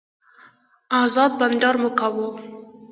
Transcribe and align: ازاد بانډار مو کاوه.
ازاد 1.01 1.31
بانډار 1.39 1.75
مو 1.81 1.89
کاوه. 1.99 2.27